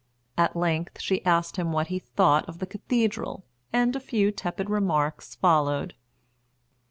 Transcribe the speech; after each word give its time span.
At 0.35 0.55
length 0.55 0.99
she 0.99 1.23
asked 1.27 1.57
him 1.57 1.71
what 1.71 1.89
he 1.89 1.99
thought 1.99 2.49
of 2.49 2.57
the 2.57 2.65
cathedral, 2.65 3.43
and 3.71 3.95
a 3.95 3.99
few 3.99 4.31
tepid 4.31 4.67
remarks 4.67 5.35
followed. 5.35 5.93